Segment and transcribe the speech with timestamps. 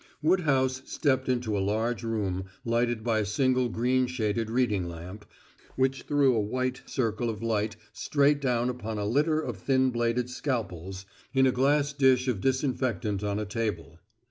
[0.23, 5.25] Woodhouse stepped into a large room lighted by a single green shaded reading lamp,
[5.75, 10.27] which threw a white circle of light straight down upon a litter of thin bladed
[10.27, 13.99] scalpels in a glass dish of disinfectant on a table.